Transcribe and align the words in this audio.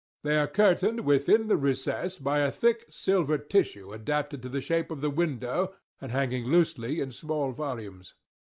They 0.23 0.35
are 0.39 0.47
curtained 0.47 1.01
within 1.01 1.45
the 1.45 1.57
recess, 1.57 2.17
by 2.17 2.39
a 2.39 2.49
thick 2.51 2.85
silver 2.89 3.37
tissue 3.37 3.93
adapted 3.93 4.41
to 4.41 4.49
the 4.49 4.59
shape 4.59 4.89
of 4.89 4.99
the 4.99 5.11
window, 5.11 5.75
and 5.99 6.11
hanging 6.11 6.45
loosely 6.47 6.99
in 6.99 7.11
small 7.11 7.51
volumes. 7.51 8.15